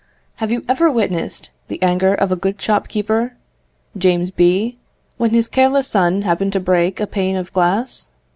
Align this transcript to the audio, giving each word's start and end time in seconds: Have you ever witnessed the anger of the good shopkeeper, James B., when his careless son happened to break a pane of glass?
Have 0.37 0.49
you 0.51 0.65
ever 0.67 0.89
witnessed 0.89 1.51
the 1.67 1.79
anger 1.83 2.15
of 2.15 2.29
the 2.29 2.35
good 2.35 2.59
shopkeeper, 2.59 3.35
James 3.95 4.31
B., 4.31 4.79
when 5.17 5.29
his 5.29 5.47
careless 5.47 5.87
son 5.89 6.23
happened 6.23 6.53
to 6.53 6.59
break 6.59 6.99
a 6.99 7.05
pane 7.05 7.35
of 7.35 7.53
glass? 7.53 8.07